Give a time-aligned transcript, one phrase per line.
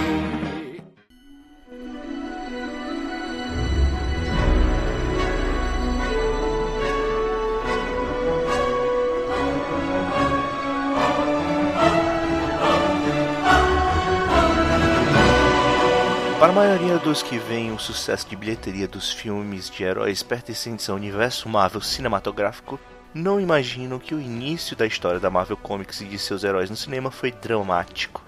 [16.46, 20.88] Para a maioria dos que veem o sucesso de bilheteria dos filmes de heróis pertencentes
[20.90, 22.80] ao universo Marvel cinematográfico,
[23.13, 26.77] não imaginam que o início da história da Marvel Comics e de seus heróis no
[26.77, 28.23] cinema foi dramático.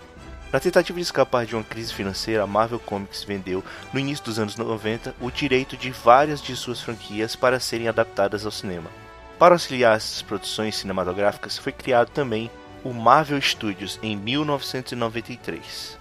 [0.53, 4.39] Na tentativa de escapar de uma crise financeira, a Marvel Comics vendeu, no início dos
[4.39, 8.91] anos 90, o direito de várias de suas franquias para serem adaptadas ao cinema.
[9.39, 12.51] Para auxiliar essas produções cinematográficas, foi criado também
[12.85, 15.99] o Marvel Studios em 1993.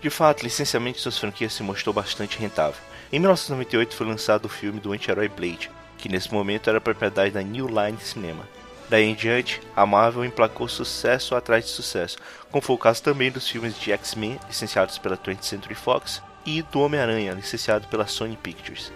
[0.00, 2.80] De fato, licenciamento de suas franquias se mostrou bastante rentável.
[3.10, 7.42] Em 1998 foi lançado o filme do anti-herói Blade, que nesse momento era propriedade da
[7.42, 8.48] New Line Cinema.
[8.88, 12.16] Daí em diante, a Marvel emplacou sucesso atrás de sucesso,
[12.50, 16.62] como foi o caso também dos filmes de X-Men, licenciados pela 20th Century Fox, e
[16.62, 18.90] do Homem-Aranha, licenciado pela Sony Pictures.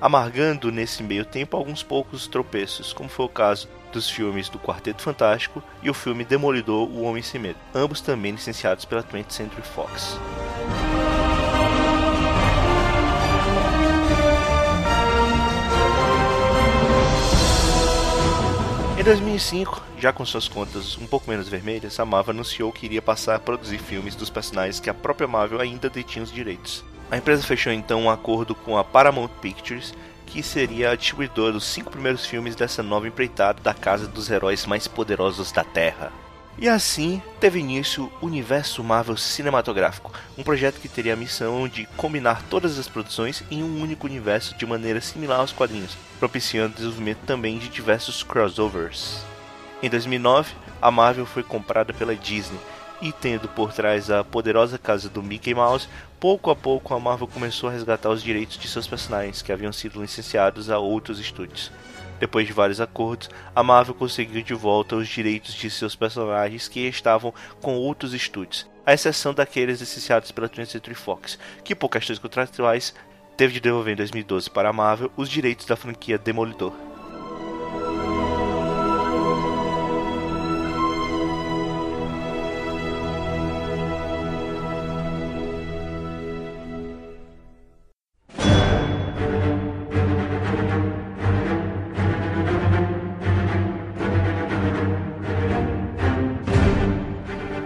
[0.00, 5.02] Amargando nesse meio tempo alguns poucos tropeços, como foi o caso dos filmes do Quarteto
[5.02, 9.62] Fantástico e o filme Demolidor O Homem Sem Medo, ambos também licenciados pela 20th Century
[9.62, 10.18] Fox.
[19.02, 23.02] Em 2005, já com suas contas um pouco menos vermelhas, a Marvel anunciou que iria
[23.02, 26.84] passar a produzir filmes dos personagens que a própria Marvel ainda detinha os direitos.
[27.10, 29.92] A empresa fechou então um acordo com a Paramount Pictures,
[30.24, 34.66] que seria a distribuidora dos cinco primeiros filmes dessa nova empreitada da casa dos heróis
[34.66, 36.12] mais poderosos da Terra.
[36.58, 41.86] E assim teve início o Universo Marvel Cinematográfico, um projeto que teria a missão de
[41.96, 46.76] combinar todas as produções em um único universo de maneira similar aos quadrinhos, propiciando o
[46.76, 49.24] desenvolvimento também de diversos crossovers.
[49.82, 52.60] Em 2009, a Marvel foi comprada pela Disney
[53.00, 55.88] e tendo por trás a poderosa casa do Mickey Mouse,
[56.20, 59.72] pouco a pouco a Marvel começou a resgatar os direitos de seus personagens que haviam
[59.72, 61.72] sido licenciados a outros estúdios.
[62.22, 66.78] Depois de vários acordos, a Marvel conseguiu de volta os direitos de seus personagens que
[66.86, 72.20] estavam com outros estúdios, à exceção daqueles licenciados pela 20th Century Fox, que por questões
[72.20, 72.94] contratuais
[73.36, 76.91] teve de devolver em 2012 para a Marvel os direitos da franquia Demolidor.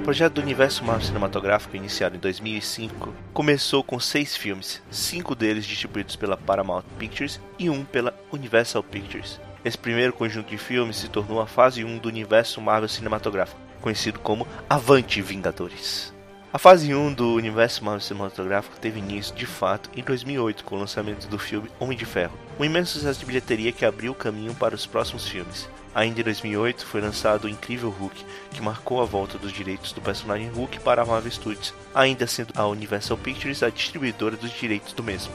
[0.06, 6.14] Projeto do universo Marvel cinematográfico, iniciado em 2005, começou com seis filmes, cinco deles distribuídos
[6.14, 9.40] pela Paramount Pictures e um pela Universal Pictures.
[9.64, 14.20] Esse primeiro conjunto de filmes se tornou a fase 1 do universo Marvel cinematográfico, conhecido
[14.20, 16.14] como Avante Vingadores.
[16.52, 20.78] A fase 1 do universo Marvel cinematográfico teve início, de fato, em 2008 com o
[20.78, 24.54] lançamento do filme Homem de Ferro, um imenso sucesso de bilheteria que abriu o caminho
[24.54, 25.68] para os próximos filmes.
[25.92, 30.00] Ainda em 2008 foi lançado o Incrível Hulk, que marcou a volta dos direitos do
[30.00, 34.92] personagem Hulk para a Marvel Studios, ainda sendo a Universal Pictures a distribuidora dos direitos
[34.92, 35.32] do mesmo.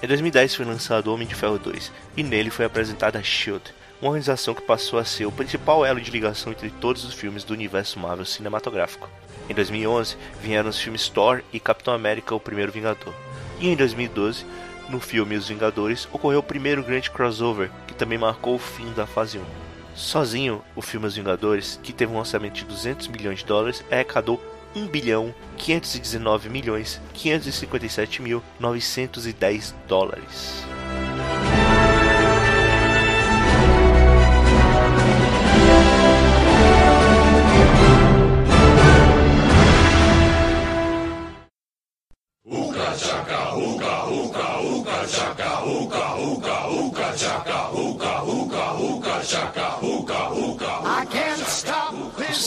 [0.00, 4.52] Em 2010 foi lançado Homem de Ferro 2, e nele foi apresentada SHIELD, uma organização
[4.52, 8.00] que passou a ser o principal elo de ligação entre todos os filmes do universo
[8.00, 9.08] Marvel cinematográfico.
[9.48, 13.14] Em 2011 vieram os filmes Thor e Capitão América: O Primeiro Vingador.
[13.60, 14.44] E em 2012,
[14.88, 19.06] no filme Os Vingadores, ocorreu o primeiro grande crossover, que também marcou o fim da
[19.06, 19.44] fase 1.
[19.94, 24.42] Sozinho, o filme Os Vingadores, que teve um orçamento de 200 milhões de dólares, arrecadou
[24.74, 30.64] 1 bilhão 519 milhões 557 mil 910 dólares.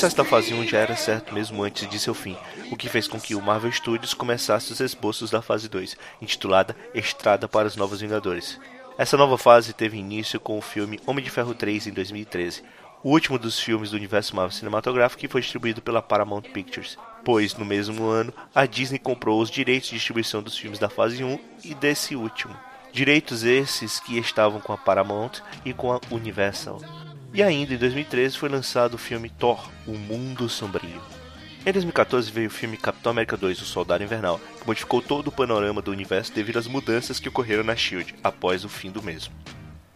[0.06, 2.38] Sucesso da fase 1 já era certo mesmo antes de seu fim,
[2.70, 6.76] o que fez com que o Marvel Studios começasse os esboços da fase 2, intitulada
[6.94, 8.60] Estrada para os Novos Vingadores.
[9.00, 12.62] Essa nova fase teve início com o filme Homem de Ferro 3 em 2013,
[13.04, 17.56] o último dos filmes do universo Marvel cinematográfico que foi distribuído pela Paramount Pictures, pois
[17.56, 21.40] no mesmo ano a Disney comprou os direitos de distribuição dos filmes da fase 1
[21.64, 22.56] e desse último.
[22.92, 26.80] Direitos esses que estavam com a Paramount e com a Universal.
[27.36, 31.02] E ainda em 2013 foi lançado o filme Thor: O Mundo Sombrio.
[31.66, 35.32] Em 2014 veio o filme Capitão América 2: O Soldado Invernal, que modificou todo o
[35.34, 39.34] panorama do universo devido às mudanças que ocorreram na Shield após o fim do mesmo.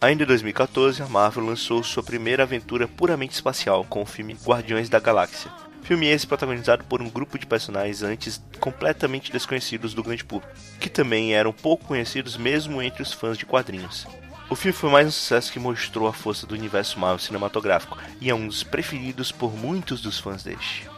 [0.02, 4.90] Ainda em 2014, a Marvel lançou sua primeira aventura puramente espacial com o filme Guardiões
[4.90, 5.50] da Galáxia.
[5.82, 10.90] Filme esse protagonizado por um grupo de personagens antes completamente desconhecidos do grande público, que
[10.90, 14.06] também eram pouco conhecidos mesmo entre os fãs de quadrinhos.
[14.50, 18.28] O filme foi mais um sucesso que mostrou a força do universo Marvel cinematográfico e
[18.28, 20.90] é um dos preferidos por muitos dos fãs deste.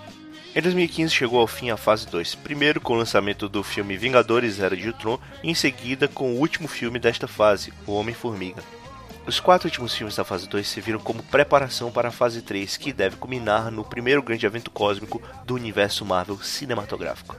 [0.56, 4.58] Em 2015 chegou ao fim a fase 2, primeiro com o lançamento do filme Vingadores
[4.58, 8.62] Era de Ultron e em seguida com o último filme desta fase, O Homem-Formiga.
[9.26, 12.90] Os quatro últimos filmes da fase 2 serviram como preparação para a fase 3, que
[12.90, 17.37] deve culminar no primeiro grande evento cósmico do universo Marvel cinematográfico.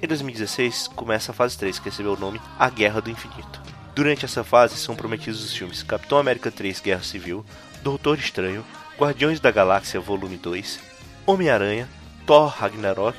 [0.00, 3.75] Em 2016 começa a fase 3, que recebeu o nome A Guerra do Infinito.
[3.96, 7.42] Durante essa fase são prometidos os filmes Capitão América 3 Guerra Civil,
[7.82, 8.62] Doutor Estranho,
[8.98, 10.78] Guardiões da Galáxia Volume 2,
[11.24, 11.88] Homem-Aranha,
[12.26, 13.16] Thor Ragnarok,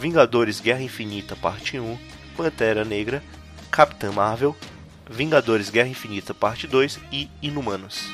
[0.00, 1.96] Vingadores Guerra Infinita Parte 1,
[2.36, 3.22] Pantera Negra,
[3.70, 4.56] Capitã Marvel,
[5.08, 8.10] Vingadores Guerra Infinita Parte 2 e Inumanos.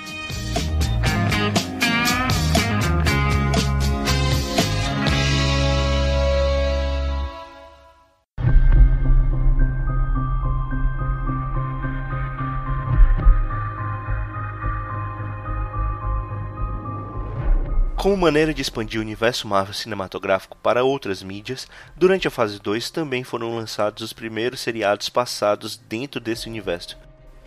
[18.03, 22.91] Como maneira de expandir o universo Marvel cinematográfico para outras mídias, durante a fase 2
[22.91, 26.99] também foram lançados os primeiros seriados passados dentro desse universo.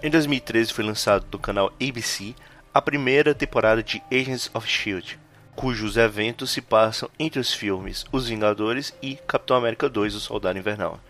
[0.02, 2.34] Em 2013 foi lançado no canal ABC
[2.74, 5.20] a primeira temporada de Agents of Shield,
[5.58, 10.58] cujos eventos se passam entre os filmes Os Vingadores e Capitão América 2: O Soldado
[10.58, 11.02] Invernal.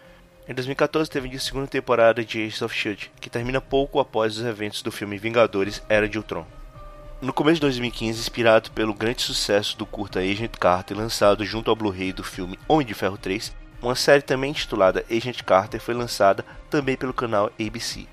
[0.50, 4.44] Em 2014 teve a segunda temporada de Agents of Shield, que termina pouco após os
[4.44, 6.48] eventos do filme Vingadores Era de Ultron.
[7.26, 11.76] No começo de 2015, inspirado pelo grande sucesso do curta Agent Carter lançado junto ao
[11.76, 13.52] Blu-ray do filme Homem de Ferro 3,
[13.82, 18.06] uma série também intitulada Agent Carter foi lançada também pelo canal ABC.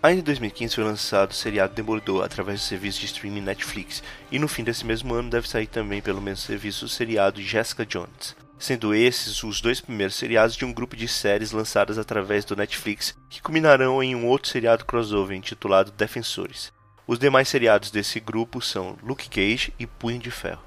[0.00, 4.38] Ainda em 2015 foi lançado o seriado Demolidor através do serviço de streaming Netflix, e
[4.38, 8.36] no fim desse mesmo ano deve sair também pelo mesmo serviço o seriado Jessica Jones,
[8.56, 13.16] sendo esses os dois primeiros seriados de um grupo de séries lançadas através do Netflix
[13.28, 16.72] que culminarão em um outro seriado crossover intitulado Defensores.
[17.06, 20.62] Os demais seriados desse grupo são Luke Cage e Punho de Ferro.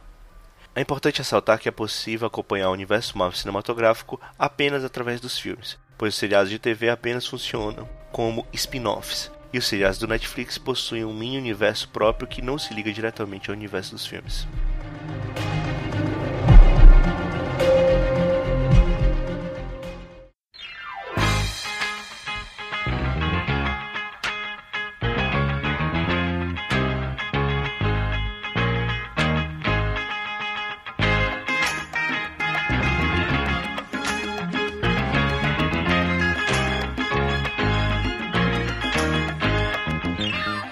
[0.75, 5.79] É importante ressaltar que é possível acompanhar o universo Marvel cinematográfico apenas através dos filmes,
[5.97, 11.03] pois os seriados de TV apenas funcionam como spin-offs, e os seriados do Netflix possuem
[11.03, 14.45] um mini universo próprio que não se liga diretamente ao universo dos filmes.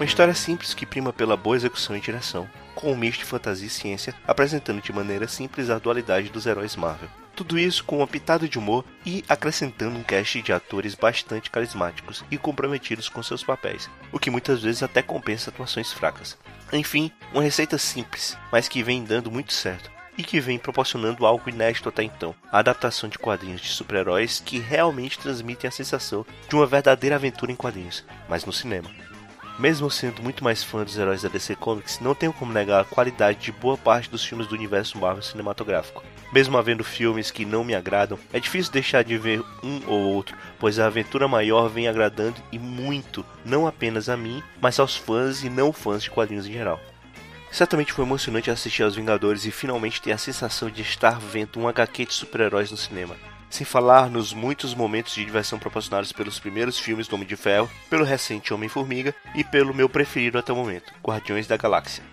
[0.06, 3.66] Uma história simples que prima pela boa execução e direção, com um misto de fantasia
[3.66, 7.10] e ciência, apresentando de maneira simples a dualidade dos heróis Marvel.
[7.36, 12.24] Tudo isso com uma pitada de humor e acrescentando um cast de atores bastante carismáticos
[12.30, 16.38] e comprometidos com seus papéis, o que muitas vezes até compensa atuações fracas.
[16.72, 21.50] Enfim, uma receita simples, mas que vem dando muito certo e que vem proporcionando algo
[21.50, 26.56] inédito até então: a adaptação de quadrinhos de super-heróis que realmente transmitem a sensação de
[26.56, 28.92] uma verdadeira aventura em quadrinhos, mas no cinema.
[29.58, 32.86] Mesmo sendo muito mais fã dos heróis da DC Comics, não tenho como negar a
[32.86, 36.04] qualidade de boa parte dos filmes do universo Marvel cinematográfico.
[36.34, 40.36] Mesmo havendo filmes que não me agradam, é difícil deixar de ver um ou outro,
[40.60, 45.42] pois a aventura maior vem agradando e muito, não apenas a mim, mas aos fãs
[45.42, 46.80] e não fãs de quadrinhos em geral.
[47.50, 51.68] Certamente foi emocionante assistir aos Vingadores e finalmente ter a sensação de estar vendo um
[51.70, 53.16] HQ de super-heróis no cinema
[53.56, 57.72] sem falar nos muitos momentos de diversão proporcionados pelos primeiros filmes do Homem de Ferro,
[57.90, 62.04] pelo recente Homem-Formiga e pelo meu preferido até o momento, Guardiões da Galáxia.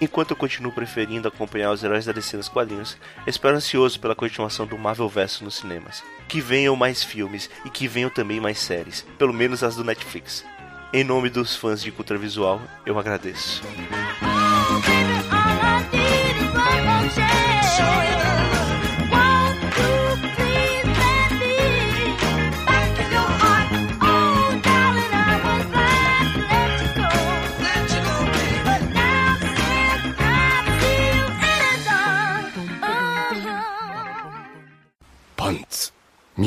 [0.00, 4.66] Enquanto eu continuo preferindo acompanhar os heróis da DC nos quadrinhos, espero ansioso pela continuação
[4.66, 6.02] do Marvel Verso nos cinemas.
[6.26, 10.44] Que venham mais filmes e que venham também mais séries, pelo menos as do Netflix.
[10.92, 13.62] Em nome dos fãs de cultura visual, eu agradeço.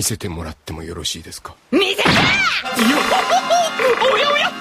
[0.05, 1.55] 見せてもらってもよろしいですか？
[1.71, 2.03] 見せて！
[4.13, 4.51] おやおや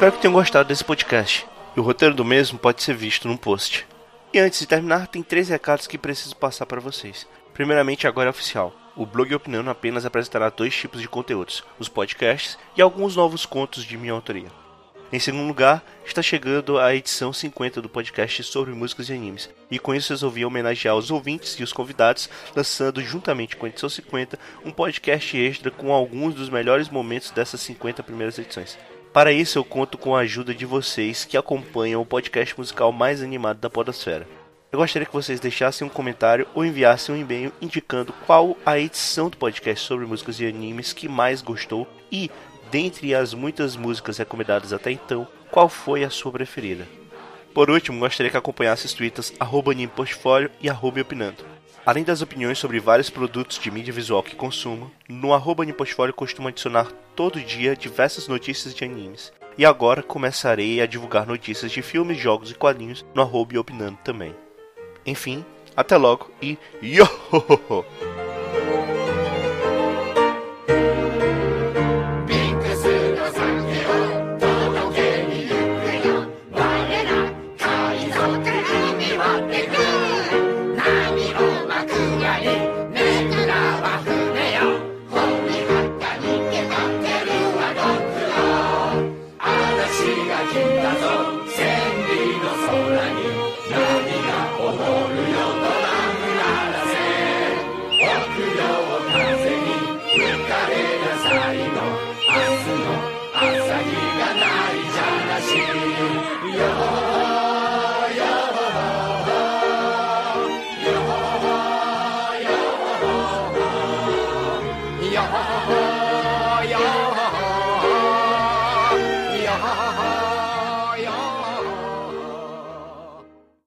[0.00, 1.46] Espero que tenham gostado desse podcast.
[1.76, 3.86] E o roteiro do mesmo pode ser visto no post.
[4.32, 7.26] E antes de terminar, tem três recados que preciso passar para vocês.
[7.52, 8.74] Primeiramente, agora é oficial.
[8.96, 13.84] O blog Opinando apenas apresentará dois tipos de conteúdos: os podcasts e alguns novos contos
[13.84, 14.48] de minha autoria.
[15.12, 19.78] Em segundo lugar, está chegando a edição 50 do podcast sobre músicas e animes, e
[19.78, 24.38] com isso resolvi homenagear os ouvintes e os convidados, lançando juntamente com a edição 50
[24.64, 28.78] um podcast extra com alguns dos melhores momentos dessas 50 primeiras edições.
[29.12, 33.20] Para isso, eu conto com a ajuda de vocês que acompanham o podcast musical mais
[33.20, 34.26] animado da Podosfera.
[34.70, 39.28] Eu gostaria que vocês deixassem um comentário ou enviassem um e-mail indicando qual a edição
[39.28, 42.30] do podcast sobre músicas e animes que mais gostou e,
[42.70, 46.86] dentre as muitas músicas recomendadas até então, qual foi a sua preferida.
[47.52, 51.49] Por último, gostaria que acompanhasse os twitters arroba e arroba Opinando.
[51.84, 56.48] Além das opiniões sobre vários produtos de mídia visual que consumo, no arroba Portfólio costumo
[56.48, 59.32] adicionar todo dia diversas notícias de animes.
[59.56, 64.34] E agora começarei a divulgar notícias de filmes, jogos e quadrinhos no arroba Opinando também.
[65.06, 65.44] Enfim,
[65.74, 67.06] até logo e yo!